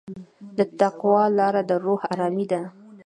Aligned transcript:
د 0.57 0.59
تقوی 0.79 1.23
لاره 1.37 1.61
د 1.69 1.71
روح 1.85 2.01
ارامي 2.13 2.45
ده. 2.51 2.61